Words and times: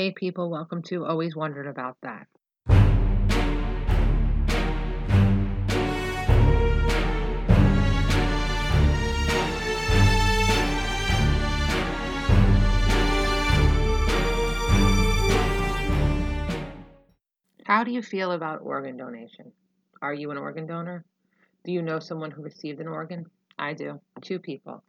Hey 0.00 0.12
people, 0.12 0.48
welcome 0.48 0.80
to 0.84 1.04
Always 1.04 1.36
Wondered 1.36 1.66
About 1.66 1.98
That. 2.00 2.26
How 17.66 17.84
do 17.84 17.90
you 17.90 18.00
feel 18.00 18.32
about 18.32 18.62
organ 18.62 18.96
donation? 18.96 19.52
Are 20.00 20.14
you 20.14 20.30
an 20.30 20.38
organ 20.38 20.66
donor? 20.66 21.04
Do 21.66 21.72
you 21.72 21.82
know 21.82 21.98
someone 21.98 22.30
who 22.30 22.40
received 22.40 22.80
an 22.80 22.88
organ? 22.88 23.26
I 23.58 23.74
do, 23.74 24.00
two 24.22 24.38
people. 24.38 24.82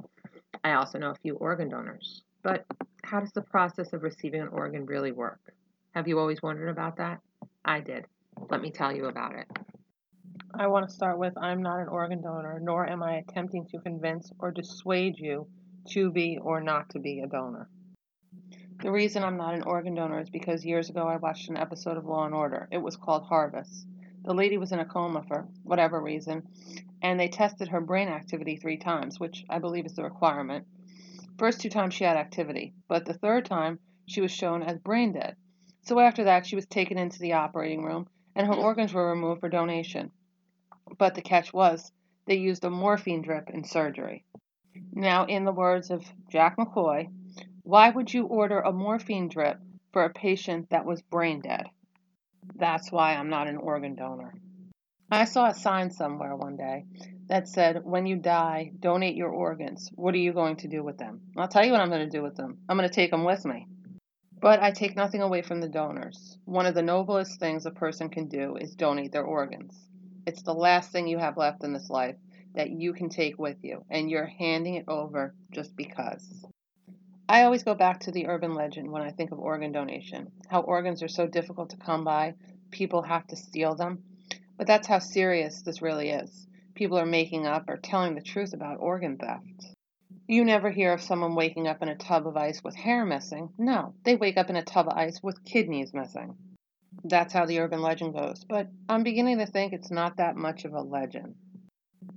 I 0.64 0.76
also 0.76 1.00
know 1.00 1.10
a 1.10 1.16
few 1.16 1.36
organ 1.36 1.68
donors. 1.68 2.24
But 2.44 2.66
how 3.12 3.20
does 3.20 3.34
the 3.34 3.42
process 3.42 3.92
of 3.92 4.04
receiving 4.04 4.40
an 4.40 4.48
organ 4.48 4.86
really 4.86 5.12
work? 5.12 5.54
Have 5.94 6.08
you 6.08 6.18
always 6.18 6.42
wondered 6.42 6.70
about 6.70 6.96
that? 6.96 7.20
I 7.66 7.82
did. 7.82 8.06
Let 8.50 8.62
me 8.62 8.72
tell 8.72 8.96
you 8.96 9.08
about 9.08 9.36
it. 9.36 9.48
I 10.58 10.68
want 10.68 10.88
to 10.88 10.96
start 10.96 11.20
with 11.20 11.38
I'm 11.38 11.62
not 11.62 11.82
an 11.82 11.90
organ 11.90 12.22
donor, 12.22 12.62
nor 12.62 12.90
am 12.90 13.04
I 13.04 13.16
attempting 13.16 13.66
to 13.66 13.80
convince 13.80 14.32
or 14.40 14.52
dissuade 14.52 15.20
you 15.20 15.46
to 15.90 16.10
be 16.10 16.40
or 16.42 16.62
not 16.62 16.90
to 16.92 17.00
be 17.00 17.20
a 17.20 17.28
donor. 17.28 17.68
The 18.82 18.92
reason 18.92 19.26
I'm 19.26 19.36
not 19.36 19.56
an 19.56 19.64
organ 19.64 19.96
donor 19.96 20.22
is 20.22 20.30
because 20.30 20.64
years 20.64 20.90
ago 20.90 21.06
I 21.06 21.18
watched 21.18 21.50
an 21.50 21.58
episode 21.58 21.98
of 21.98 22.06
Law 22.06 22.24
and 22.24 22.34
Order. 22.34 22.70
It 22.72 22.82
was 22.82 22.96
called 22.96 23.24
Harvest. 23.24 23.88
The 24.24 24.34
lady 24.34 24.58
was 24.58 24.72
in 24.72 24.80
a 24.80 24.86
coma 24.86 25.24
for 25.28 25.50
whatever 25.64 26.00
reason, 26.02 26.44
and 27.02 27.20
they 27.20 27.28
tested 27.28 27.68
her 27.68 27.82
brain 27.82 28.08
activity 28.08 28.56
three 28.56 28.78
times, 28.78 29.20
which 29.20 29.44
I 29.50 29.60
believe 29.60 29.86
is 29.86 29.96
the 29.96 30.04
requirement. 30.04 30.66
First 31.38 31.62
two 31.62 31.70
times 31.70 31.94
she 31.94 32.04
had 32.04 32.18
activity, 32.18 32.74
but 32.88 33.06
the 33.06 33.14
third 33.14 33.46
time 33.46 33.80
she 34.06 34.22
was 34.22 34.32
shown 34.32 34.64
as 34.64 34.78
brain 34.78 35.14
dead. 35.14 35.36
So 35.84 36.00
after 36.00 36.26
that, 36.26 36.46
she 36.46 36.56
was 36.56 36.66
taken 36.66 36.98
into 36.98 37.20
the 37.20 37.34
operating 37.34 37.84
room, 37.84 38.08
and 38.36 38.48
her 38.48 38.54
organs 38.54 38.94
were 38.94 39.10
removed 39.10 39.42
for 39.42 39.50
donation. 39.50 40.12
But 40.98 41.16
the 41.16 41.22
catch 41.22 41.54
was, 41.54 41.92
they 42.26 42.36
used 42.36 42.64
a 42.64 42.70
morphine 42.70 43.22
drip 43.22 43.50
in 43.50 43.64
surgery. 43.64 44.26
Now, 44.94 45.26
in 45.26 45.44
the 45.44 45.52
words 45.52 45.90
of 45.90 46.06
Jack 46.30 46.58
McCoy, 46.58 47.10
why 47.64 47.90
would 47.90 48.14
you 48.14 48.26
order 48.26 48.60
a 48.60 48.72
morphine 48.72 49.28
drip 49.28 49.60
for 49.92 50.04
a 50.04 50.14
patient 50.14 50.70
that 50.70 50.86
was 50.86 51.02
brain 51.02 51.42
dead? 51.42 51.68
That's 52.56 52.92
why 52.92 53.16
I'm 53.16 53.30
not 53.30 53.48
an 53.48 53.58
organ 53.58 53.96
donor. 53.96 54.34
I 55.14 55.26
saw 55.26 55.48
a 55.48 55.54
sign 55.54 55.92
somewhere 55.92 56.38
one 56.38 56.56
day 56.56 56.86
that 57.28 57.50
said, 57.50 57.84
When 57.84 58.06
you 58.06 58.16
die, 58.16 58.72
donate 58.80 59.16
your 59.16 59.28
organs. 59.28 59.92
What 59.96 60.16
are 60.16 60.20
you 60.20 60.32
going 60.32 60.56
to 60.58 60.70
do 60.70 60.86
with 60.86 60.98
them? 60.98 61.20
I'll 61.36 61.50
tell 61.50 61.66
you 61.66 61.74
what 61.74 61.82
I'm 61.82 61.90
going 61.90 62.10
to 62.10 62.18
do 62.18 62.24
with 62.24 62.38
them. 62.38 62.60
I'm 62.70 62.78
going 62.78 62.88
to 62.88 62.96
take 62.96 63.12
them 63.12 63.26
with 63.26 63.44
me. 63.44 63.68
But 64.40 64.64
I 64.64 64.72
take 64.72 64.96
nothing 64.96 65.22
away 65.22 65.42
from 65.42 65.60
the 65.60 65.68
donors. 65.68 66.38
One 66.46 66.66
of 66.66 66.76
the 66.76 66.82
noblest 66.82 67.42
things 67.42 67.66
a 67.66 67.72
person 67.72 68.08
can 68.08 68.30
do 68.30 68.56
is 68.56 68.74
donate 68.74 69.12
their 69.12 69.26
organs. 69.26 69.78
It's 70.26 70.44
the 70.44 70.54
last 70.54 70.94
thing 70.94 71.08
you 71.08 71.18
have 71.18 71.36
left 71.36 71.66
in 71.66 71.74
this 71.74 71.90
life 71.90 72.16
that 72.56 72.70
you 72.70 72.94
can 72.94 73.10
take 73.10 73.38
with 73.38 73.58
you, 73.64 73.84
and 73.90 74.10
you're 74.10 74.26
handing 74.26 74.76
it 74.76 74.86
over 74.88 75.36
just 75.52 75.76
because. 75.76 76.46
I 77.28 77.44
always 77.44 77.64
go 77.64 77.76
back 77.76 78.00
to 78.02 78.12
the 78.12 78.28
urban 78.28 78.54
legend 78.54 78.90
when 78.90 79.02
I 79.02 79.12
think 79.12 79.32
of 79.32 79.40
organ 79.40 79.74
donation 79.74 80.32
how 80.48 80.62
organs 80.62 81.04
are 81.04 81.08
so 81.08 81.28
difficult 81.28 81.70
to 81.72 81.78
come 81.78 82.04
by, 82.06 82.36
people 82.72 83.02
have 83.02 83.28
to 83.28 83.36
steal 83.36 83.76
them. 83.76 84.04
But 84.62 84.68
that's 84.68 84.88
how 84.88 85.00
serious 85.00 85.64
this 85.64 85.82
really 85.82 86.12
is. 86.12 86.46
People 86.76 87.00
are 87.00 87.06
making 87.08 87.48
up 87.48 87.68
or 87.68 87.78
telling 87.78 88.14
the 88.14 88.22
truth 88.22 88.54
about 88.54 88.78
organ 88.80 89.18
theft. 89.18 89.74
You 90.28 90.46
never 90.46 90.70
hear 90.70 90.94
of 90.94 91.02
someone 91.02 91.34
waking 91.34 91.68
up 91.68 91.82
in 91.82 91.90
a 91.90 91.96
tub 91.96 92.28
of 92.28 92.38
ice 92.38 92.64
with 92.64 92.76
hair 92.76 93.04
missing. 93.04 93.50
No, 93.58 93.96
they 94.06 94.16
wake 94.16 94.38
up 94.38 94.52
in 94.52 94.56
a 94.56 94.64
tub 94.64 94.88
of 94.88 94.96
ice 94.96 95.20
with 95.24 95.44
kidneys 95.46 95.96
missing. 95.96 96.36
That's 97.04 97.34
how 97.34 97.48
the 97.48 97.58
urban 97.58 97.82
legend 97.82 98.14
goes, 98.14 98.46
but 98.48 98.68
I'm 98.88 99.02
beginning 99.02 99.40
to 99.40 99.48
think 99.48 99.74
it's 99.74 99.90
not 99.90 100.18
that 100.18 100.36
much 100.36 100.64
of 100.64 100.74
a 100.74 100.82
legend. 100.82 101.34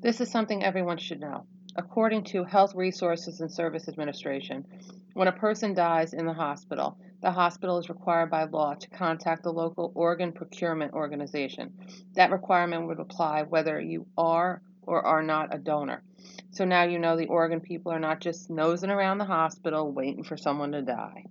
This 0.02 0.20
is 0.20 0.30
something 0.30 0.62
everyone 0.62 0.98
should 0.98 1.20
know. 1.20 1.46
According 1.76 2.24
to 2.24 2.44
Health 2.44 2.74
Resources 2.74 3.40
and 3.40 3.50
Service 3.50 3.88
Administration, 3.88 4.66
when 5.14 5.28
a 5.28 5.32
person 5.32 5.72
dies 5.72 6.12
in 6.12 6.26
the 6.26 6.34
hospital, 6.34 6.98
the 7.24 7.30
hospital 7.30 7.78
is 7.78 7.88
required 7.88 8.28
by 8.28 8.44
law 8.44 8.74
to 8.74 8.90
contact 8.90 9.44
the 9.44 9.50
local 9.50 9.90
organ 9.94 10.30
procurement 10.30 10.92
organization. 10.92 11.72
That 12.16 12.30
requirement 12.30 12.86
would 12.86 13.00
apply 13.00 13.44
whether 13.44 13.80
you 13.80 14.06
are 14.18 14.60
or 14.82 15.00
are 15.06 15.22
not 15.22 15.54
a 15.54 15.56
donor. 15.56 16.02
So 16.50 16.66
now 16.66 16.82
you 16.82 16.98
know 16.98 17.16
the 17.16 17.28
organ 17.28 17.60
people 17.60 17.92
are 17.92 17.98
not 17.98 18.20
just 18.20 18.50
nosing 18.50 18.90
around 18.90 19.16
the 19.16 19.24
hospital 19.24 19.90
waiting 19.90 20.22
for 20.22 20.36
someone 20.36 20.72
to 20.72 20.82
die. 20.82 21.24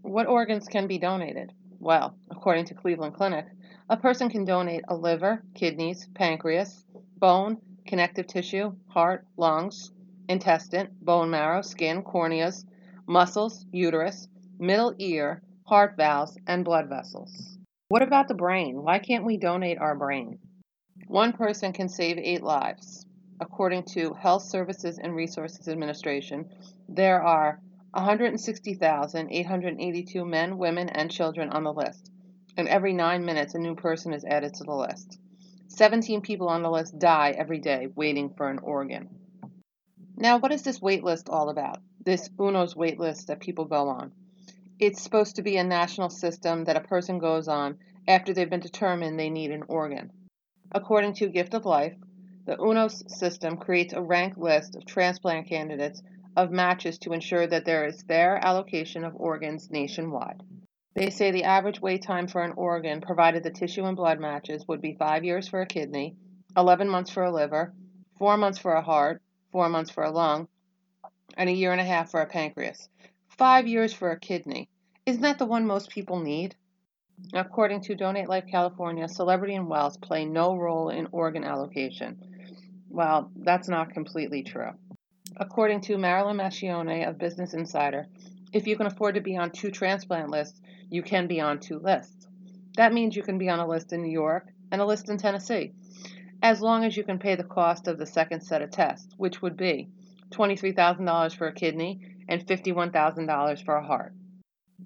What 0.00 0.26
organs 0.26 0.66
can 0.66 0.88
be 0.88 0.98
donated? 0.98 1.52
Well, 1.78 2.16
according 2.28 2.64
to 2.66 2.74
Cleveland 2.74 3.14
Clinic, 3.14 3.46
a 3.88 3.96
person 3.96 4.28
can 4.28 4.44
donate 4.44 4.82
a 4.88 4.96
liver, 4.96 5.40
kidneys, 5.54 6.08
pancreas, 6.16 6.84
bone, 7.16 7.58
connective 7.86 8.26
tissue, 8.26 8.74
heart, 8.88 9.24
lungs, 9.36 9.92
intestine, 10.28 10.88
bone 11.00 11.30
marrow, 11.30 11.62
skin, 11.62 12.02
corneas, 12.02 12.64
muscles, 13.06 13.64
uterus, 13.70 14.26
middle 14.62 14.94
ear, 14.98 15.42
heart 15.66 15.96
valves, 15.96 16.38
and 16.46 16.64
blood 16.64 16.88
vessels. 16.88 17.58
What 17.88 18.02
about 18.02 18.28
the 18.28 18.34
brain? 18.34 18.84
Why 18.84 19.00
can't 19.00 19.24
we 19.24 19.36
donate 19.36 19.78
our 19.78 19.96
brain? 19.96 20.38
One 21.08 21.32
person 21.32 21.72
can 21.72 21.88
save 21.88 22.16
eight 22.16 22.44
lives. 22.44 23.04
According 23.40 23.86
to 23.94 24.14
Health 24.14 24.44
Services 24.44 24.98
and 24.98 25.16
Resources 25.16 25.66
Administration, 25.66 26.48
there 26.88 27.20
are 27.20 27.60
160,882 27.94 30.24
men, 30.24 30.58
women, 30.58 30.88
and 30.88 31.10
children 31.10 31.50
on 31.50 31.64
the 31.64 31.72
list, 31.72 32.12
and 32.56 32.68
every 32.68 32.92
nine 32.92 33.24
minutes 33.24 33.56
a 33.56 33.58
new 33.58 33.74
person 33.74 34.12
is 34.12 34.24
added 34.24 34.54
to 34.54 34.62
the 34.62 34.76
list. 34.76 35.18
17 35.66 36.20
people 36.20 36.48
on 36.48 36.62
the 36.62 36.70
list 36.70 37.00
die 37.00 37.34
every 37.36 37.58
day 37.58 37.88
waiting 37.96 38.30
for 38.30 38.48
an 38.48 38.60
organ. 38.60 39.08
Now, 40.16 40.38
what 40.38 40.52
is 40.52 40.62
this 40.62 40.80
wait 40.80 41.02
list 41.02 41.28
all 41.28 41.48
about? 41.48 41.80
This 42.04 42.28
UNOS 42.38 42.76
wait 42.76 43.00
list 43.00 43.26
that 43.26 43.40
people 43.40 43.64
go 43.64 43.88
on? 43.88 44.12
It's 44.78 45.02
supposed 45.02 45.36
to 45.36 45.42
be 45.42 45.56
a 45.56 45.64
national 45.64 46.10
system 46.10 46.64
that 46.64 46.76
a 46.76 46.80
person 46.80 47.18
goes 47.18 47.48
on 47.48 47.78
after 48.08 48.32
they've 48.32 48.50
been 48.50 48.60
determined 48.60 49.18
they 49.18 49.30
need 49.30 49.50
an 49.50 49.64
organ. 49.68 50.10
According 50.72 51.14
to 51.14 51.28
Gift 51.28 51.54
of 51.54 51.64
Life, 51.64 51.94
the 52.46 52.56
UNOS 52.56 53.04
system 53.18 53.56
creates 53.56 53.92
a 53.92 54.02
ranked 54.02 54.38
list 54.38 54.74
of 54.74 54.84
transplant 54.84 55.46
candidates 55.46 56.02
of 56.36 56.50
matches 56.50 56.98
to 56.98 57.12
ensure 57.12 57.46
that 57.46 57.64
there 57.64 57.86
is 57.86 58.02
fair 58.02 58.36
allocation 58.44 59.04
of 59.04 59.14
organs 59.16 59.70
nationwide. 59.70 60.42
They 60.94 61.10
say 61.10 61.30
the 61.30 61.44
average 61.44 61.80
wait 61.80 62.02
time 62.02 62.26
for 62.26 62.42
an 62.42 62.52
organ, 62.56 63.00
provided 63.00 63.42
the 63.42 63.50
tissue 63.50 63.84
and 63.84 63.96
blood 63.96 64.18
matches, 64.18 64.66
would 64.66 64.80
be 64.80 64.94
five 64.94 65.24
years 65.24 65.48
for 65.48 65.60
a 65.60 65.66
kidney, 65.66 66.16
11 66.56 66.88
months 66.88 67.10
for 67.10 67.22
a 67.22 67.30
liver, 67.30 67.72
four 68.18 68.36
months 68.36 68.58
for 68.58 68.72
a 68.72 68.82
heart, 68.82 69.22
four 69.52 69.68
months 69.68 69.90
for 69.90 70.04
a 70.04 70.10
lung, 70.10 70.48
and 71.36 71.48
a 71.48 71.52
year 71.52 71.72
and 71.72 71.80
a 71.80 71.84
half 71.84 72.10
for 72.10 72.20
a 72.20 72.26
pancreas. 72.26 72.88
Five 73.42 73.66
years 73.66 73.92
for 73.92 74.12
a 74.12 74.20
kidney. 74.20 74.68
Isn't 75.04 75.22
that 75.22 75.40
the 75.40 75.46
one 75.46 75.66
most 75.66 75.90
people 75.90 76.20
need? 76.20 76.54
According 77.32 77.80
to 77.80 77.96
Donate 77.96 78.28
Life 78.28 78.44
California, 78.48 79.08
celebrity 79.08 79.56
and 79.56 79.68
wealth 79.68 80.00
play 80.00 80.24
no 80.24 80.56
role 80.56 80.90
in 80.90 81.08
organ 81.10 81.42
allocation. 81.42 82.22
Well, 82.88 83.32
that's 83.34 83.66
not 83.66 83.94
completely 83.94 84.44
true. 84.44 84.70
According 85.36 85.80
to 85.80 85.96
Marilynn 85.96 86.36
Marchione 86.36 87.08
of 87.08 87.18
Business 87.18 87.52
Insider, 87.52 88.06
if 88.52 88.68
you 88.68 88.76
can 88.76 88.86
afford 88.86 89.16
to 89.16 89.20
be 89.20 89.36
on 89.36 89.50
two 89.50 89.72
transplant 89.72 90.30
lists, 90.30 90.60
you 90.88 91.02
can 91.02 91.26
be 91.26 91.40
on 91.40 91.58
two 91.58 91.80
lists. 91.80 92.28
That 92.76 92.92
means 92.92 93.16
you 93.16 93.24
can 93.24 93.38
be 93.38 93.48
on 93.48 93.58
a 93.58 93.66
list 93.66 93.92
in 93.92 94.02
New 94.02 94.12
York 94.12 94.46
and 94.70 94.80
a 94.80 94.86
list 94.86 95.08
in 95.08 95.18
Tennessee, 95.18 95.72
as 96.44 96.62
long 96.62 96.84
as 96.84 96.96
you 96.96 97.02
can 97.02 97.18
pay 97.18 97.34
the 97.34 97.42
cost 97.42 97.88
of 97.88 97.98
the 97.98 98.06
second 98.06 98.42
set 98.42 98.62
of 98.62 98.70
tests, 98.70 99.12
which 99.16 99.42
would 99.42 99.56
be 99.56 99.88
$23,000 100.30 101.34
for 101.34 101.48
a 101.48 101.52
kidney 101.52 102.11
and 102.32 102.46
$51,000 102.46 103.62
for 103.62 103.76
a 103.76 103.86
heart. 103.86 104.14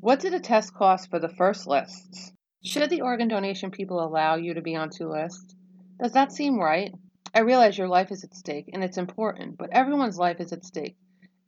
What 0.01 0.19
did 0.19 0.35
a 0.35 0.41
test 0.41 0.75
cost 0.75 1.09
for 1.09 1.21
the 1.21 1.29
first 1.29 1.69
lists? 1.69 2.33
Should 2.65 2.91
the 2.91 3.03
organ 3.03 3.29
donation 3.29 3.71
people 3.71 4.05
allow 4.05 4.35
you 4.35 4.55
to 4.55 4.61
be 4.61 4.75
on 4.75 4.91
two 4.91 5.09
lists? 5.09 5.55
Does 6.03 6.11
that 6.13 6.33
seem 6.33 6.59
right? 6.59 6.93
I 7.33 7.41
realize 7.41 7.79
your 7.79 7.87
life 7.87 8.11
is 8.11 8.25
at 8.25 8.35
stake 8.35 8.69
and 8.73 8.83
it's 8.83 8.99
important, 8.99 9.59
but 9.59 9.71
everyone's 9.71 10.19
life 10.19 10.41
is 10.41 10.53
at 10.53 10.65
stake, 10.65 10.97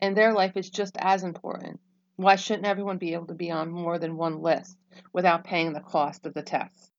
and 0.01 0.17
their 0.17 0.33
life 0.33 0.57
is 0.57 0.71
just 0.71 0.97
as 1.01 1.25
important. 1.25 1.81
Why 2.15 2.37
shouldn't 2.37 2.69
everyone 2.69 2.99
be 2.99 3.15
able 3.15 3.27
to 3.27 3.35
be 3.35 3.51
on 3.51 3.69
more 3.69 3.99
than 3.99 4.17
one 4.17 4.41
list 4.41 4.79
without 5.13 5.43
paying 5.43 5.73
the 5.73 5.81
cost 5.81 6.27
of 6.27 6.33
the 6.33 6.43
test? 6.43 6.93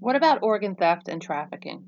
What 0.00 0.16
about 0.16 0.42
organ 0.42 0.74
theft 0.74 1.06
and 1.06 1.22
trafficking? 1.22 1.84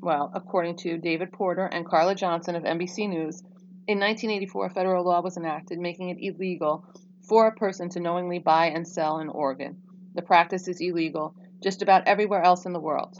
Well, 0.00 0.30
according 0.32 0.76
to 0.76 0.98
David 0.98 1.32
Porter 1.32 1.66
and 1.66 1.84
Carla 1.84 2.14
Johnson 2.14 2.54
of 2.54 2.62
NBC 2.62 3.08
News, 3.08 3.42
in 3.88 4.00
1984, 4.00 4.70
federal 4.70 5.04
law 5.04 5.20
was 5.20 5.36
enacted 5.36 5.78
making 5.78 6.08
it 6.08 6.18
illegal 6.20 6.84
for 7.22 7.46
a 7.46 7.54
person 7.54 7.88
to 7.90 8.00
knowingly 8.00 8.40
buy 8.40 8.66
and 8.66 8.86
sell 8.86 9.18
an 9.18 9.28
organ. 9.28 9.80
The 10.14 10.22
practice 10.22 10.66
is 10.66 10.80
illegal 10.80 11.34
just 11.62 11.82
about 11.82 12.08
everywhere 12.08 12.42
else 12.42 12.66
in 12.66 12.72
the 12.72 12.80
world. 12.80 13.16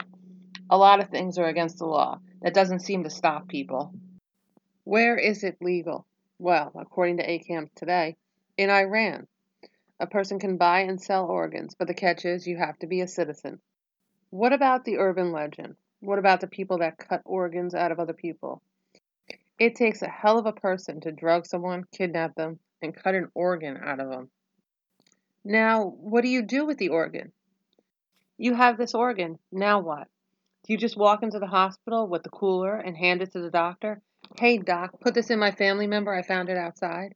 A 0.69 0.77
lot 0.77 0.99
of 0.99 1.09
things 1.09 1.37
are 1.37 1.47
against 1.47 1.77
the 1.77 1.85
law. 1.85 2.19
That 2.41 2.53
doesn't 2.53 2.81
seem 2.81 3.03
to 3.03 3.09
stop 3.09 3.47
people. 3.47 3.93
Where 4.83 5.17
is 5.17 5.43
it 5.43 5.57
legal? 5.61 6.05
Well, 6.37 6.71
according 6.75 7.17
to 7.17 7.27
ACAMS 7.27 7.73
today, 7.73 8.17
in 8.57 8.69
Iran. 8.69 9.27
A 9.99 10.07
person 10.07 10.37
can 10.37 10.57
buy 10.57 10.81
and 10.81 11.01
sell 11.01 11.25
organs, 11.25 11.75
but 11.75 11.87
the 11.87 11.93
catch 11.93 12.25
is 12.25 12.45
you 12.45 12.57
have 12.57 12.77
to 12.79 12.87
be 12.87 13.01
a 13.01 13.07
citizen. 13.07 13.59
What 14.29 14.53
about 14.53 14.85
the 14.85 14.97
urban 14.97 15.31
legend? 15.31 15.75
What 16.01 16.19
about 16.19 16.41
the 16.41 16.47
people 16.47 16.79
that 16.79 16.97
cut 16.97 17.21
organs 17.25 17.73
out 17.73 17.91
of 17.91 17.99
other 17.99 18.13
people? 18.13 18.61
It 19.59 19.75
takes 19.75 20.03
a 20.03 20.07
hell 20.07 20.37
of 20.37 20.45
a 20.45 20.53
person 20.53 21.01
to 21.01 21.11
drug 21.11 21.47
someone, 21.47 21.85
kidnap 21.91 22.35
them, 22.35 22.59
and 22.81 22.95
cut 22.95 23.15
an 23.15 23.31
organ 23.33 23.77
out 23.77 23.99
of 23.99 24.09
them. 24.09 24.29
Now, 25.43 25.85
what 25.85 26.21
do 26.21 26.29
you 26.29 26.43
do 26.43 26.65
with 26.65 26.77
the 26.77 26.89
organ? 26.89 27.31
You 28.37 28.53
have 28.53 28.77
this 28.77 28.93
organ, 28.93 29.39
now 29.51 29.79
what? 29.79 30.07
Do 30.63 30.73
you 30.73 30.77
just 30.77 30.95
walk 30.95 31.23
into 31.23 31.39
the 31.39 31.47
hospital 31.47 32.07
with 32.07 32.21
the 32.21 32.29
cooler 32.29 32.75
and 32.75 32.95
hand 32.95 33.23
it 33.23 33.31
to 33.31 33.39
the 33.39 33.49
doctor? 33.49 34.01
Hey, 34.37 34.59
doc, 34.59 34.99
put 34.99 35.15
this 35.15 35.31
in 35.31 35.39
my 35.39 35.49
family 35.49 35.87
member, 35.87 36.13
I 36.13 36.21
found 36.21 36.49
it 36.49 36.57
outside. 36.57 37.15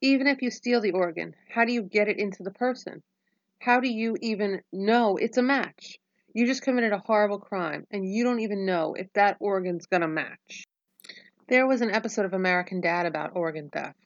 Even 0.00 0.26
if 0.26 0.42
you 0.42 0.50
steal 0.50 0.80
the 0.80 0.90
organ, 0.90 1.36
how 1.48 1.64
do 1.64 1.72
you 1.72 1.82
get 1.82 2.08
it 2.08 2.18
into 2.18 2.42
the 2.42 2.50
person? 2.50 3.04
How 3.60 3.78
do 3.78 3.88
you 3.88 4.16
even 4.20 4.62
know 4.72 5.16
it's 5.16 5.36
a 5.36 5.42
match? 5.42 5.98
You 6.34 6.46
just 6.46 6.62
committed 6.62 6.92
a 6.92 6.98
horrible 6.98 7.38
crime 7.38 7.86
and 7.92 8.04
you 8.04 8.24
don't 8.24 8.40
even 8.40 8.66
know 8.66 8.94
if 8.94 9.12
that 9.12 9.36
organ's 9.38 9.86
gonna 9.86 10.08
match. 10.08 10.66
There 11.48 11.66
was 11.66 11.80
an 11.80 11.90
episode 11.90 12.24
of 12.24 12.34
American 12.34 12.80
Dad 12.80 13.04
about 13.04 13.34
organ 13.34 13.68
theft. 13.68 13.98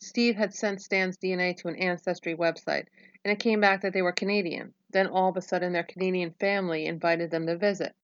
Steve 0.00 0.36
had 0.36 0.54
sent 0.54 0.82
Stan's 0.82 1.16
DNA 1.16 1.56
to 1.56 1.68
an 1.68 1.76
ancestry 1.76 2.36
website 2.36 2.86
and 3.24 3.32
it 3.32 3.38
came 3.38 3.60
back 3.60 3.80
that 3.80 3.94
they 3.94 4.02
were 4.02 4.12
Canadian. 4.12 4.74
Then 4.90 5.06
all 5.06 5.30
of 5.30 5.36
a 5.36 5.40
sudden 5.40 5.72
their 5.72 5.82
Canadian 5.82 6.32
family 6.32 6.84
invited 6.84 7.30
them 7.30 7.46
to 7.46 7.56
visit. 7.56 7.94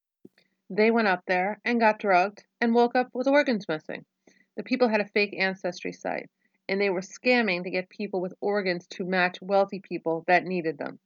They 0.71 0.91
went 0.91 1.09
up 1.09 1.25
there 1.27 1.61
and 1.65 1.79
got 1.79 1.99
drugged 1.99 2.45
and 2.61 2.75
woke 2.75 2.97
up 2.97 3.11
with 3.13 3.29
organs 3.29 3.69
missing. 3.69 4.07
The 4.57 4.63
people 4.63 4.89
had 4.89 5.01
a 5.01 5.09
fake 5.09 5.35
ancestry 5.39 5.93
site, 5.93 6.31
and 6.69 6.81
they 6.81 6.91
were 6.91 7.01
scamming 7.01 7.65
to 7.65 7.71
get 7.71 7.89
people 7.89 8.21
with 8.21 8.35
organs 8.41 8.87
to 8.89 9.05
match 9.05 9.43
wealthy 9.43 9.81
people 9.81 10.25
that 10.27 10.45
needed 10.45 10.79
them. 10.79 10.99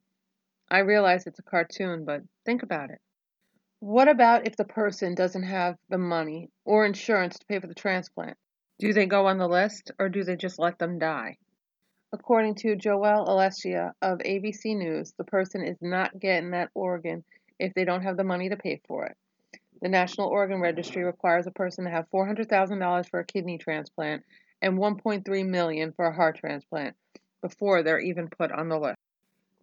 I 0.69 0.79
realize 0.79 1.27
it's 1.27 1.39
a 1.39 1.43
cartoon, 1.43 2.05
but 2.05 2.23
think 2.45 2.63
about 2.63 2.91
it. 2.91 3.01
What 3.85 4.07
about 4.07 4.47
if 4.47 4.55
the 4.55 4.65
person 4.65 5.13
doesn't 5.13 5.43
have 5.43 5.77
the 5.89 5.99
money 5.99 6.49
or 6.65 6.87
insurance 6.87 7.37
to 7.37 7.45
pay 7.45 7.59
for 7.59 7.67
the 7.67 7.75
transplant? 7.75 8.35
Do 8.79 8.93
they 8.93 9.05
go 9.05 9.27
on 9.27 9.37
the 9.37 9.47
list 9.47 9.91
or 9.99 10.09
do 10.09 10.23
they 10.23 10.35
just 10.35 10.57
let 10.57 10.79
them 10.79 10.97
die? 10.97 11.37
According 12.11 12.55
to 12.55 12.75
JoNel 12.75 13.27
Aleccia 13.27 13.91
of 14.01 14.17
ABC 14.25 14.75
News, 14.75 15.13
the 15.19 15.23
person 15.23 15.63
is 15.63 15.77
not 15.81 16.19
getting 16.19 16.49
that 16.49 16.71
organ 16.73 17.23
if 17.59 17.75
they 17.75 17.85
don't 17.85 18.01
have 18.01 18.17
the 18.17 18.23
money 18.23 18.49
to 18.49 18.57
pay 18.57 18.81
for 18.87 19.05
it. 19.05 19.15
The 19.83 19.89
National 19.89 20.29
Organ 20.29 20.59
Registry 20.61 21.03
requires 21.03 21.45
a 21.45 21.51
person 21.51 21.83
to 21.83 21.91
have 21.91 22.09
$400,000 22.09 23.07
for 23.07 23.19
a 23.19 23.25
kidney 23.25 23.59
transplant 23.59 24.23
and 24.63 24.79
1.3 24.79 25.45
million 25.47 25.91
for 25.91 26.07
a 26.07 26.15
heart 26.15 26.37
transplant 26.37 26.95
before 27.39 27.83
they're 27.83 27.99
even 27.99 28.29
put 28.29 28.51
on 28.51 28.67
the 28.67 28.79
list. 28.79 28.94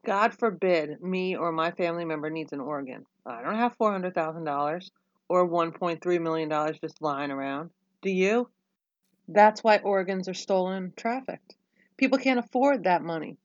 God 0.05 0.35
forbid 0.35 1.01
me 1.01 1.37
or 1.37 1.53
my 1.53 1.71
family 1.71 2.05
member 2.05 2.29
needs 2.29 2.53
an 2.53 2.61
organ. 2.61 3.07
I 3.25 3.41
don't 3.43 3.55
have 3.55 3.79
$400,000 3.79 4.91
or 5.29 5.49
1.3 5.49 6.21
million 6.21 6.49
dollars 6.49 6.81
just 6.81 7.01
lying 7.01 7.31
around. 7.31 7.71
Do 8.03 8.11
you? 8.11 8.51
That's 9.29 9.63
why 9.63 9.79
organs 9.79 10.29
are 10.29 10.35
stolen 10.35 10.93
trafficked. 10.97 11.55
People 11.97 12.19
can't 12.19 12.41
afford 12.41 12.83
that 12.85 13.03
money. 13.03 13.37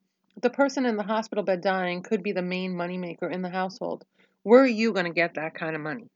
The 0.41 0.49
person 0.49 0.87
in 0.87 0.97
the 0.97 1.03
hospital 1.03 1.43
bed 1.43 1.61
dying 1.61 2.01
could 2.01 2.23
be 2.23 2.31
the 2.31 2.41
main 2.41 2.73
moneymaker 2.73 3.31
in 3.31 3.43
the 3.43 3.49
household. 3.49 4.03
Where 4.41 4.63
are 4.63 4.67
you 4.67 4.93
going 4.93 5.05
to 5.05 5.13
get 5.13 5.35
that 5.35 5.53
kind 5.53 5.75
of 5.75 5.81
money? 5.83 6.09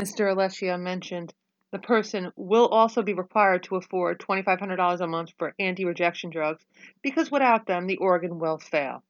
Mr. 0.00 0.32
Aleccia 0.34 0.80
mentioned 0.80 1.34
the 1.70 1.78
person 1.78 2.32
will 2.36 2.68
also 2.68 3.02
be 3.02 3.12
required 3.12 3.62
to 3.64 3.76
afford 3.76 4.20
$2,500 4.20 5.00
a 5.00 5.06
month 5.06 5.32
for 5.38 5.54
anti 5.58 5.84
rejection 5.84 6.30
drugs 6.30 6.64
because 7.02 7.30
without 7.30 7.66
them, 7.66 7.86
the 7.86 7.98
organ 7.98 8.38
will 8.38 8.58
fail. 8.58 9.02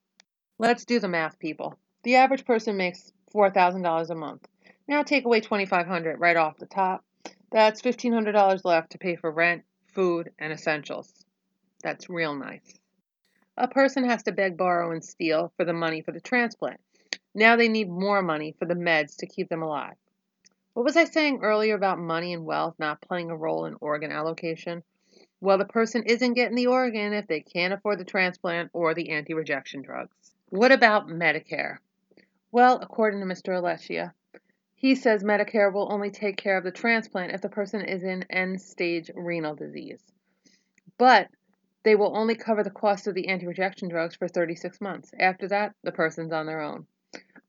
Let's 0.58 0.84
do 0.84 1.00
the 1.00 1.08
math, 1.08 1.38
people. 1.38 1.78
The 2.02 2.16
average 2.16 2.44
person 2.44 2.76
makes 2.76 3.12
$4,000 3.34 4.10
a 4.10 4.14
month. 4.14 4.46
Now 4.86 5.02
take 5.02 5.24
away 5.24 5.40
2,500 5.40 6.20
right 6.20 6.36
off 6.36 6.58
the 6.58 6.66
top. 6.66 7.04
That's 7.50 7.82
$1,500 7.82 8.64
left 8.64 8.92
to 8.92 8.98
pay 8.98 9.16
for 9.16 9.30
rent, 9.30 9.64
food, 9.94 10.32
and 10.38 10.52
essentials. 10.52 11.12
That's 11.82 12.10
real 12.10 12.34
nice. 12.34 12.78
A 13.56 13.68
person 13.68 14.08
has 14.08 14.22
to 14.24 14.32
beg, 14.32 14.56
borrow, 14.56 14.92
and 14.92 15.04
steal 15.04 15.52
for 15.56 15.64
the 15.64 15.72
money 15.72 16.00
for 16.00 16.12
the 16.12 16.20
transplant. 16.20 16.80
Now 17.34 17.56
they 17.56 17.68
need 17.68 17.88
more 17.88 18.22
money 18.22 18.54
for 18.58 18.64
the 18.64 18.74
meds 18.74 19.16
to 19.18 19.26
keep 19.26 19.48
them 19.48 19.62
alive. 19.62 19.96
What 20.74 20.84
was 20.84 20.96
I 20.96 21.04
saying 21.04 21.40
earlier 21.42 21.74
about 21.74 21.98
money 21.98 22.32
and 22.32 22.46
wealth 22.46 22.76
not 22.78 23.02
playing 23.02 23.30
a 23.30 23.36
role 23.36 23.66
in 23.66 23.76
organ 23.80 24.10
allocation? 24.10 24.82
Well, 25.40 25.58
the 25.58 25.66
person 25.66 26.04
isn't 26.04 26.34
getting 26.34 26.56
the 26.56 26.68
organ 26.68 27.12
if 27.12 27.26
they 27.26 27.40
can't 27.40 27.74
afford 27.74 27.98
the 27.98 28.04
transplant 28.04 28.70
or 28.72 28.94
the 28.94 29.10
anti 29.10 29.34
rejection 29.34 29.82
drugs. 29.82 30.31
What 30.52 30.70
about 30.70 31.08
Medicare? 31.08 31.78
Well, 32.50 32.78
according 32.82 33.20
to 33.20 33.26
Mr. 33.26 33.58
Aleccia, 33.58 34.12
he 34.74 34.94
says 34.94 35.24
Medicare 35.24 35.72
will 35.72 35.90
only 35.90 36.10
take 36.10 36.36
care 36.36 36.58
of 36.58 36.64
the 36.64 36.70
transplant 36.70 37.32
if 37.32 37.40
the 37.40 37.48
person 37.48 37.80
is 37.80 38.02
in 38.02 38.26
end 38.28 38.60
stage 38.60 39.10
renal 39.14 39.54
disease. 39.54 40.02
But 40.98 41.28
they 41.84 41.94
will 41.94 42.14
only 42.14 42.34
cover 42.34 42.62
the 42.62 42.70
cost 42.70 43.06
of 43.06 43.14
the 43.14 43.28
anti 43.28 43.46
rejection 43.46 43.88
drugs 43.88 44.14
for 44.14 44.28
36 44.28 44.78
months. 44.82 45.14
After 45.18 45.48
that, 45.48 45.74
the 45.84 45.92
person's 45.92 46.32
on 46.32 46.44
their 46.44 46.60
own 46.60 46.86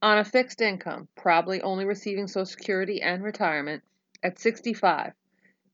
on 0.02 0.20
a 0.20 0.24
fixed 0.24 0.62
income, 0.62 1.10
probably 1.16 1.62
only 1.62 1.84
receiving 1.84 2.28
Social 2.28 2.46
Security 2.46 3.02
and 3.02 3.22
retirement, 3.22 3.84
at 4.22 4.40
65, 4.40 5.12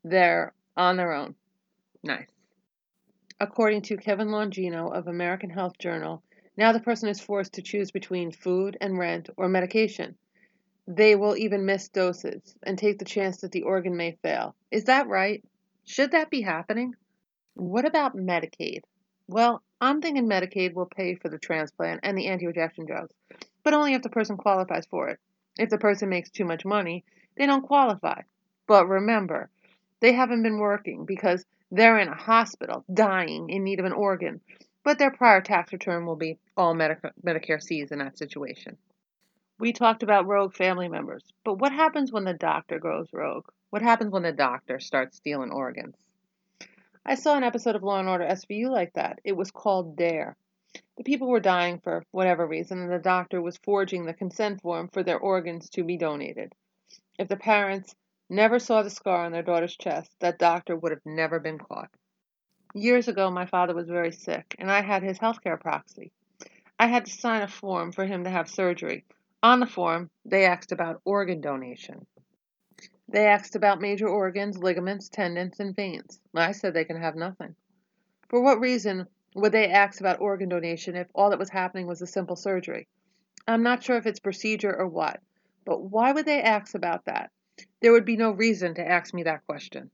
they're 0.04 0.52
on 0.75 0.98
their 0.98 1.14
own. 1.14 1.36
Nice. 2.04 2.32
According 3.40 3.84
to 3.84 3.98
Kevin 3.98 4.30
Longino 4.30 4.92
of 4.96 5.08
American 5.08 5.52
Health 5.52 5.78
Journal, 5.78 6.24
now 6.60 6.72
the 6.72 6.80
person 6.80 7.10
is 7.10 7.20
forced 7.20 7.54
to 7.54 7.64
choose 7.64 7.90
between 7.90 8.32
food 8.32 8.78
and 8.80 9.00
rent 9.00 9.30
or 9.38 9.50
medication. 9.50 10.16
They 10.88 11.16
will 11.16 11.36
even 11.36 11.66
miss 11.66 11.90
doses 11.90 12.56
and 12.62 12.78
take 12.78 13.00
the 13.00 13.06
chance 13.06 13.38
that 13.38 13.52
the 13.52 13.64
organ 13.64 13.98
may 13.98 14.18
fail. 14.22 14.56
Is 14.70 14.84
that 14.86 15.08
right? 15.08 15.44
Should 15.86 16.12
that 16.12 16.30
be 16.30 16.42
happening? 16.42 16.94
What 17.56 17.86
about 17.86 18.16
Medicaid? 18.16 18.82
Well, 19.28 19.64
I'm 19.82 20.02
thinking 20.02 20.28
Medicaid 20.28 20.74
will 20.74 20.86
pay 20.86 21.16
for 21.16 21.30
the 21.30 21.40
transplant 21.40 22.02
and 22.04 22.16
the 22.16 22.28
anti 22.28 22.46
rejection 22.46 22.86
drugs 22.86 23.16
but 23.64 23.74
only 23.74 23.94
if 23.94 24.02
the 24.02 24.10
person 24.10 24.38
qualifies 24.38 24.86
for 24.88 25.10
it. 25.10 25.20
If 25.58 25.70
the 25.70 25.78
person 25.78 26.10
makes 26.10 26.30
too 26.30 26.46
much 26.46 26.66
money, 26.66 27.04
they 27.38 27.46
don't 27.46 27.62
qualify. 27.62 28.22
But 28.68 28.88
remember, 28.88 29.50
they 30.00 30.14
haven't 30.14 30.44
been 30.44 30.58
working 30.58 31.06
because 31.06 31.46
they're 31.72 32.00
in 32.00 32.08
a 32.08 32.16
hospital, 32.16 32.84
dying, 32.92 33.50
in 33.50 33.64
need 33.64 33.80
of 33.80 33.86
an 33.86 33.92
organ, 33.92 34.42
but 34.89 34.97
their 34.97 35.12
prior 35.12 35.39
tax 35.39 35.71
return 35.71 36.03
will 36.07 36.15
be 36.15 36.39
all 36.57 36.74
Medica- 36.74 37.13
Medicare 37.24 37.62
sees 37.62 37.91
in 37.91 38.00
that 38.00 38.18
situation. 38.18 38.75
We 39.60 39.72
talked 39.72 40.01
about 40.01 40.25
rogue 40.25 40.55
family 40.55 40.88
members, 40.88 41.24
but 41.43 41.60
what 41.60 41.72
happens 41.72 42.12
when 42.12 42.24
the 42.24 42.34
doctor 42.34 42.79
goes 42.79 43.08
rogue? 43.13 43.46
What 43.69 43.84
happens 43.84 44.12
when 44.12 44.24
the 44.24 44.31
doctor 44.31 44.79
starts 44.79 45.17
stealing 45.17 45.51
organs? 45.51 45.96
I 47.05 47.13
saw 47.13 47.38
an 47.38 47.43
episode 47.43 47.75
of 47.75 47.84
Law 47.84 48.00
and 48.00 48.10
Order 48.10 48.25
SVU 48.25 48.72
like 48.72 48.91
that. 48.93 49.19
It 49.24 49.34
was 49.38 49.51
called 49.51 49.96
Dare. 49.96 50.36
The 50.98 51.03
people 51.03 51.27
were 51.27 51.39
dying 51.39 51.77
for 51.81 52.03
whatever 52.10 52.48
reason, 52.48 52.79
and 52.79 52.91
the 52.91 52.98
doctor 52.98 53.43
was 53.43 53.58
forging 53.58 54.08
the 54.08 54.15
consent 54.15 54.60
form 54.60 54.88
for 54.88 55.03
their 55.03 55.19
organs 55.19 55.69
to 55.69 55.84
be 55.84 55.98
donated. 55.98 56.51
If 57.19 57.27
the 57.27 57.38
parents 57.38 57.93
never 58.27 58.58
saw 58.58 58.81
the 58.81 58.89
scar 58.89 59.24
on 59.24 59.34
their 59.34 59.43
daughter's 59.43 59.77
chest, 59.77 60.12
that 60.19 60.39
doctor 60.39 60.75
would 60.75 60.91
have 60.91 61.05
never 61.05 61.39
been 61.39 61.60
caught. 61.60 61.91
Years 62.76 63.08
ago, 63.08 63.32
my 63.32 63.48
father 63.48 63.74
was 63.74 63.90
very 63.90 64.12
sick, 64.12 64.56
and 64.60 64.72
I 64.72 64.82
had 64.82 65.02
his 65.02 65.18
healthcare 65.18 65.60
proxy. 65.60 66.12
I 66.78 66.86
had 66.86 67.06
to 67.06 67.12
sign 67.12 67.42
a 67.42 67.48
form 67.48 67.92
for 67.92 68.06
him 68.06 68.24
to 68.26 68.30
have 68.30 68.48
surgery. 68.48 69.06
On 69.42 69.60
the 69.60 69.66
form, 69.66 70.12
they 70.24 70.46
asked 70.46 70.72
about 70.72 71.02
organ 71.04 71.42
donation. 71.42 72.06
They 73.08 73.26
asked 73.26 73.56
about 73.56 73.82
major 73.82 74.08
organs, 74.08 74.60
ligaments, 74.60 75.10
tendons, 75.10 75.60
and 75.60 75.76
veins. 75.76 76.20
I 76.36 76.52
said 76.52 76.76
they 76.76 76.86
can 76.86 77.02
have 77.02 77.16
nothing. 77.16 77.56
For 78.28 78.40
what 78.40 78.60
reason 78.60 79.08
would 79.34 79.52
they 79.52 79.72
ask 79.72 80.00
about 80.00 80.22
organ 80.22 80.50
donation 80.50 80.96
if 80.96 81.08
all 81.16 81.32
that 81.32 81.40
was 81.40 81.50
happening 81.50 81.88
was 81.88 82.04
a 82.04 82.08
simple 82.08 82.36
surgery? 82.36 82.88
I'm 83.48 83.64
not 83.64 83.82
sure 83.82 83.98
if 83.98 84.06
it's 84.06 84.20
procedure 84.20 84.76
or 84.76 84.88
what, 84.88 85.20
but 85.66 85.82
why 85.82 86.12
would 86.12 86.28
they 86.28 86.44
ask 86.44 86.76
about 86.76 87.06
that? 87.06 87.32
There 87.82 87.94
would 87.94 88.06
be 88.06 88.16
no 88.16 88.30
reason 88.30 88.76
to 88.76 88.88
ask 88.88 89.12
me 89.12 89.24
that 89.24 89.48
question. 89.48 89.90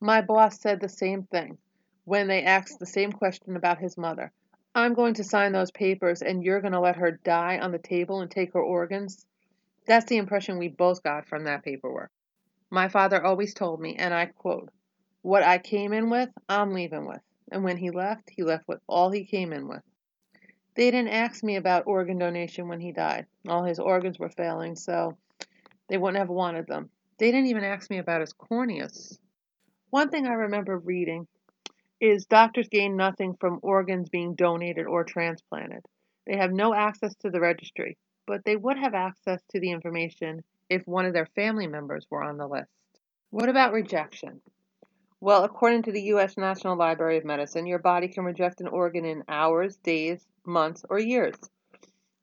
My 0.00 0.22
boss 0.22 0.58
said 0.58 0.80
the 0.80 0.88
same 0.88 1.24
thing 1.24 1.58
when 2.04 2.28
they 2.28 2.42
asked 2.42 2.78
the 2.78 2.86
same 2.86 3.12
question 3.12 3.56
about 3.56 3.78
his 3.78 3.96
mother. 3.96 4.32
I'm 4.74 4.94
going 4.94 5.14
to 5.14 5.24
sign 5.24 5.52
those 5.52 5.70
papers 5.70 6.22
and 6.22 6.44
you're 6.44 6.60
going 6.60 6.72
to 6.72 6.80
let 6.80 6.96
her 6.96 7.12
die 7.24 7.58
on 7.58 7.72
the 7.72 7.78
table 7.78 8.20
and 8.20 8.30
take 8.30 8.52
her 8.52 8.62
organs? 8.62 9.26
That's 9.86 10.06
the 10.06 10.18
impression 10.18 10.58
we 10.58 10.68
both 10.68 11.02
got 11.02 11.28
from 11.28 11.44
that 11.44 11.64
paperwork. 11.64 12.10
My 12.70 12.88
father 12.88 13.24
always 13.24 13.54
told 13.54 13.80
me, 13.80 13.96
and 13.96 14.14
I 14.14 14.26
quote, 14.26 14.70
What 15.22 15.42
I 15.42 15.58
came 15.58 15.92
in 15.92 16.10
with, 16.10 16.28
I'm 16.48 16.72
leaving 16.72 17.06
with 17.06 17.20
and 17.50 17.64
when 17.64 17.76
he 17.76 17.90
left, 17.90 18.30
he 18.30 18.42
left 18.42 18.66
with 18.68 18.80
all 18.86 19.10
he 19.10 19.24
came 19.24 19.52
in 19.52 19.68
with. 19.68 19.82
They 20.76 20.90
didn't 20.90 21.12
ask 21.12 21.42
me 21.42 21.56
about 21.56 21.86
organ 21.86 22.18
donation 22.18 22.68
when 22.68 22.80
he 22.80 22.92
died. 22.92 23.26
All 23.48 23.64
his 23.64 23.78
organs 23.78 24.18
were 24.18 24.30
failing, 24.30 24.76
so 24.76 25.16
they 25.88 25.98
wouldn't 25.98 26.18
have 26.18 26.28
wanted 26.28 26.66
them. 26.66 26.90
They 27.18 27.30
didn't 27.32 27.48
even 27.48 27.64
ask 27.64 27.90
me 27.90 27.98
about 27.98 28.20
his 28.20 28.32
corneas. 28.32 29.18
One 29.90 30.10
thing 30.10 30.26
I 30.26 30.32
remember 30.32 30.78
reading 30.78 31.26
is 32.00 32.26
doctors 32.26 32.68
gain 32.68 32.96
nothing 32.96 33.34
from 33.38 33.60
organs 33.62 34.08
being 34.08 34.34
donated 34.34 34.86
or 34.86 35.04
transplanted. 35.04 35.84
They 36.26 36.36
have 36.36 36.52
no 36.52 36.74
access 36.74 37.14
to 37.16 37.30
the 37.30 37.40
registry, 37.40 37.98
but 38.26 38.44
they 38.44 38.56
would 38.56 38.78
have 38.78 38.94
access 38.94 39.42
to 39.50 39.60
the 39.60 39.70
information 39.70 40.42
if 40.68 40.86
one 40.86 41.04
of 41.04 41.12
their 41.12 41.26
family 41.26 41.66
members 41.66 42.06
were 42.10 42.22
on 42.22 42.38
the 42.38 42.46
list. 42.46 42.70
What 43.30 43.48
about 43.48 43.72
rejection? 43.72 44.40
Well, 45.20 45.44
according 45.44 45.82
to 45.82 45.92
the 45.92 46.02
U.S. 46.14 46.38
National 46.38 46.76
Library 46.76 47.18
of 47.18 47.24
Medicine, 47.24 47.66
your 47.66 47.78
body 47.78 48.08
can 48.08 48.24
reject 48.24 48.62
an 48.62 48.68
organ 48.68 49.04
in 49.04 49.22
hours, 49.28 49.76
days, 49.76 50.26
months, 50.46 50.84
or 50.88 50.98
years. 50.98 51.36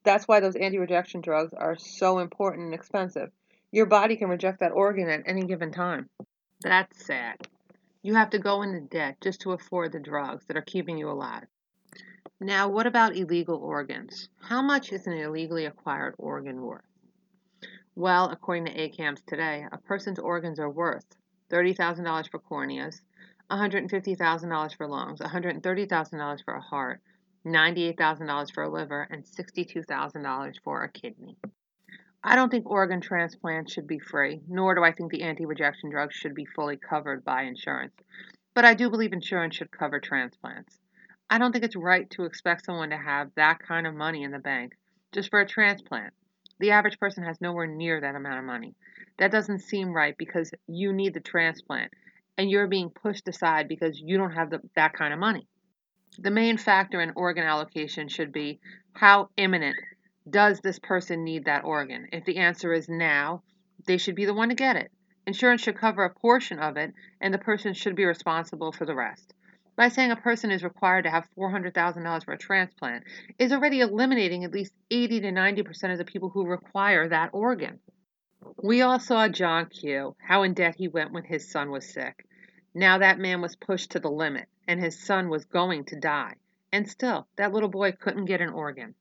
That's 0.03 0.27
why 0.27 0.39
those 0.39 0.55
anti 0.55 0.79
rejection 0.79 1.21
drugs 1.21 1.53
are 1.53 1.77
so 1.77 2.19
important 2.19 2.65
and 2.65 2.73
expensive. 2.73 3.29
Your 3.71 3.85
body 3.85 4.15
can 4.15 4.29
reject 4.29 4.61
that 4.61 4.71
organ 4.71 5.09
at 5.09 5.23
any 5.27 5.43
given 5.43 5.71
time. 5.71 6.09
That's 6.61 7.05
sad. 7.05 7.47
You 8.07 8.13
have 8.13 8.29
to 8.29 8.39
go 8.39 8.61
into 8.61 8.79
debt 8.79 9.19
just 9.19 9.41
to 9.41 9.51
afford 9.51 9.91
the 9.91 9.99
drugs 9.99 10.45
that 10.45 10.55
are 10.55 10.61
keeping 10.61 10.97
you 10.97 11.09
alive. 11.09 11.43
Now, 12.39 12.69
what 12.69 12.87
about 12.87 13.17
illegal 13.17 13.57
organs? 13.57 14.29
How 14.39 14.61
much 14.61 14.93
is 14.93 15.07
an 15.07 15.17
illegally 15.17 15.65
acquired 15.65 16.15
organ 16.17 16.61
worth? 16.61 16.85
Well, 17.95 18.29
according 18.29 18.63
to 18.67 18.73
ACAMS 18.79 19.25
today, 19.25 19.67
a 19.69 19.77
person's 19.77 20.19
organs 20.19 20.57
are 20.57 20.69
worth 20.69 21.17
$30,000 21.51 22.31
for 22.31 22.39
corneas, 22.39 23.01
$150,000 23.51 24.77
for 24.77 24.87
lungs, 24.87 25.19
$130,000 25.19 26.45
for 26.45 26.53
a 26.53 26.61
heart, 26.61 27.01
$98,000 27.45 28.53
for 28.53 28.63
a 28.63 28.69
liver, 28.69 29.01
and 29.11 29.25
$62,000 29.25 30.55
for 30.63 30.83
a 30.83 30.89
kidney. 30.89 31.35
I 32.23 32.35
don't 32.35 32.49
think 32.49 32.69
organ 32.69 32.99
transplants 32.99 33.71
should 33.71 33.87
be 33.87 33.99
free, 33.99 34.41
nor 34.47 34.75
do 34.75 34.83
I 34.83 34.91
think 34.91 35.11
the 35.11 35.23
anti 35.23 35.45
rejection 35.45 35.89
drugs 35.89 36.15
should 36.15 36.33
be 36.33 36.45
fully 36.45 36.77
covered 36.77 37.23
by 37.23 37.43
insurance. 37.43 37.93
But 38.53 38.65
I 38.65 38.73
do 38.73 38.89
believe 38.89 39.13
insurance 39.13 39.55
should 39.55 39.71
cover 39.71 39.99
transplants. 39.99 40.79
I 41.29 41.37
don't 41.37 41.51
think 41.51 41.63
it's 41.63 41.75
right 41.75 42.09
to 42.11 42.23
expect 42.23 42.65
someone 42.65 42.89
to 42.89 42.97
have 42.97 43.31
that 43.35 43.59
kind 43.59 43.85
of 43.85 43.93
money 43.93 44.23
in 44.23 44.31
the 44.31 44.39
bank 44.39 44.73
just 45.11 45.29
for 45.29 45.39
a 45.39 45.47
transplant. 45.47 46.13
The 46.59 46.71
average 46.71 46.99
person 46.99 47.23
has 47.23 47.39
nowhere 47.39 47.67
near 47.67 48.01
that 48.01 48.15
amount 48.15 48.39
of 48.39 48.45
money. 48.45 48.75
That 49.19 49.31
doesn't 49.31 49.59
seem 49.59 49.93
right 49.93 50.15
because 50.17 50.51
you 50.67 50.93
need 50.93 51.13
the 51.13 51.19
transplant 51.19 51.91
and 52.37 52.49
you're 52.49 52.67
being 52.67 52.89
pushed 52.89 53.27
aside 53.27 53.67
because 53.67 53.99
you 53.99 54.17
don't 54.17 54.33
have 54.33 54.49
the, 54.49 54.61
that 54.75 54.93
kind 54.93 55.13
of 55.13 55.19
money. 55.19 55.47
The 56.19 56.31
main 56.31 56.57
factor 56.57 57.01
in 57.01 57.13
organ 57.15 57.43
allocation 57.43 58.07
should 58.07 58.31
be 58.31 58.59
how 58.93 59.29
imminent 59.37 59.75
does 60.29 60.59
this 60.59 60.79
person 60.79 61.23
need 61.23 61.45
that 61.45 61.63
organ? 61.63 62.07
If 62.11 62.25
the 62.25 62.37
answer 62.37 62.73
is 62.73 62.89
now, 62.89 63.43
they 63.85 63.97
should 63.97 64.15
be 64.15 64.25
the 64.25 64.33
one 64.33 64.49
to 64.49 64.55
get 64.55 64.75
it. 64.75 64.91
Insurance 65.25 65.61
should 65.61 65.77
cover 65.77 66.03
a 66.03 66.13
portion 66.13 66.59
of 66.59 66.77
it, 66.77 66.93
and 67.21 67.33
the 67.33 67.37
person 67.37 67.73
should 67.73 67.95
be 67.95 68.05
responsible 68.05 68.71
for 68.71 68.85
the 68.85 68.95
rest. 68.95 69.33
By 69.75 69.89
saying 69.89 70.11
a 70.11 70.15
person 70.15 70.51
is 70.51 70.63
required 70.63 71.03
to 71.03 71.11
have 71.11 71.29
$400,000 71.37 72.25
for 72.25 72.33
a 72.33 72.37
transplant 72.37 73.03
is 73.37 73.51
already 73.51 73.81
eliminating 73.81 74.43
at 74.43 74.51
least 74.51 74.73
80 74.89 75.21
to 75.21 75.31
90% 75.31 75.91
of 75.91 75.97
the 75.97 76.05
people 76.05 76.29
who 76.29 76.47
require 76.47 77.07
that 77.09 77.29
organ. 77.33 77.79
We 78.63 78.81
all 78.81 78.99
saw 78.99 79.27
John 79.27 79.67
Q, 79.67 80.15
how 80.19 80.43
in 80.43 80.53
debt 80.53 80.75
he 80.75 80.87
went 80.87 81.11
when 81.11 81.25
his 81.25 81.51
son 81.51 81.69
was 81.69 81.87
sick. 81.87 82.25
Now 82.73 82.97
that 82.97 83.19
man 83.19 83.41
was 83.41 83.55
pushed 83.55 83.91
to 83.91 83.99
the 83.99 84.09
limit, 84.09 84.47
and 84.67 84.79
his 84.79 84.99
son 84.99 85.29
was 85.29 85.45
going 85.45 85.85
to 85.85 85.99
die. 85.99 86.35
And 86.71 86.89
still, 86.89 87.27
that 87.35 87.53
little 87.53 87.69
boy 87.69 87.91
couldn't 87.91 88.25
get 88.25 88.41
an 88.41 88.49
organ. 88.49 88.95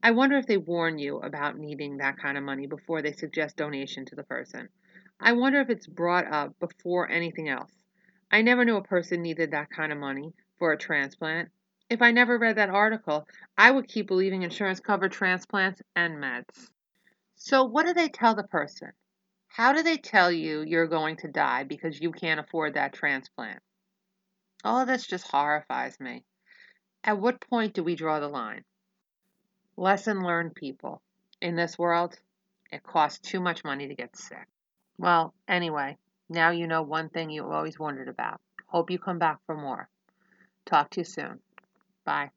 I 0.00 0.12
wonder 0.12 0.36
if 0.36 0.46
they 0.46 0.56
warn 0.56 0.98
you 0.98 1.18
about 1.18 1.58
needing 1.58 1.96
that 1.96 2.18
kind 2.18 2.38
of 2.38 2.44
money 2.44 2.66
before 2.66 3.02
they 3.02 3.12
suggest 3.12 3.56
donation 3.56 4.04
to 4.06 4.14
the 4.14 4.22
person. 4.22 4.68
I 5.18 5.32
wonder 5.32 5.60
if 5.60 5.70
it's 5.70 5.88
brought 5.88 6.32
up 6.32 6.58
before 6.60 7.10
anything 7.10 7.48
else. 7.48 7.72
I 8.30 8.42
never 8.42 8.64
knew 8.64 8.76
a 8.76 8.82
person 8.82 9.22
needed 9.22 9.50
that 9.50 9.70
kind 9.70 9.90
of 9.90 9.98
money 9.98 10.34
for 10.58 10.72
a 10.72 10.78
transplant. 10.78 11.50
If 11.90 12.00
I 12.00 12.12
never 12.12 12.38
read 12.38 12.56
that 12.56 12.70
article, 12.70 13.26
I 13.56 13.70
would 13.70 13.88
keep 13.88 14.06
believing 14.06 14.42
insurance 14.42 14.78
covered 14.78 15.10
transplants 15.10 15.82
and 15.96 16.18
meds. 16.18 16.70
So, 17.34 17.64
what 17.64 17.86
do 17.86 17.92
they 17.92 18.08
tell 18.08 18.34
the 18.34 18.44
person? 18.44 18.92
How 19.48 19.72
do 19.72 19.82
they 19.82 19.96
tell 19.96 20.30
you 20.30 20.60
you're 20.62 20.86
going 20.86 21.16
to 21.16 21.28
die 21.28 21.64
because 21.64 22.00
you 22.00 22.12
can't 22.12 22.38
afford 22.38 22.74
that 22.74 22.92
transplant? 22.92 23.62
All 24.62 24.80
of 24.80 24.86
this 24.86 25.06
just 25.06 25.26
horrifies 25.28 25.98
me. 25.98 26.24
At 27.02 27.18
what 27.18 27.40
point 27.40 27.74
do 27.74 27.82
we 27.82 27.96
draw 27.96 28.20
the 28.20 28.28
line? 28.28 28.64
Lesson 29.78 30.24
learned, 30.24 30.56
people. 30.56 31.00
In 31.40 31.54
this 31.54 31.78
world, 31.78 32.18
it 32.72 32.82
costs 32.82 33.20
too 33.20 33.38
much 33.38 33.62
money 33.62 33.86
to 33.86 33.94
get 33.94 34.16
sick. 34.16 34.48
Well, 34.98 35.32
anyway, 35.46 35.96
now 36.28 36.50
you 36.50 36.66
know 36.66 36.82
one 36.82 37.10
thing 37.10 37.30
you 37.30 37.48
always 37.48 37.78
wondered 37.78 38.08
about. 38.08 38.40
Hope 38.66 38.90
you 38.90 38.98
come 38.98 39.20
back 39.20 39.38
for 39.46 39.56
more. 39.56 39.88
Talk 40.66 40.90
to 40.90 41.00
you 41.00 41.04
soon. 41.04 41.38
Bye. 42.04 42.32